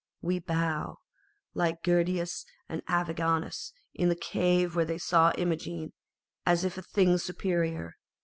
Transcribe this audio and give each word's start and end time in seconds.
We 0.19 0.39
bow, 0.39 0.97
like 1.53 1.83
Guiderius 1.83 2.43
and 2.67 2.83
Arviragus 2.87 3.71
in 3.93 4.09
the 4.09 4.15
cave 4.15 4.75
when 4.75 4.87
they 4.87 4.97
saw 4.97 5.31
Imogen, 5.37 5.93
as 6.43 6.61
to 6.61 6.69
a 6.79 6.81
thing 6.81 7.19
superior. 7.19 7.97